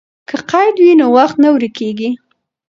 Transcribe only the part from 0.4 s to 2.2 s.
قید وي نو وخت نه ورکېږي.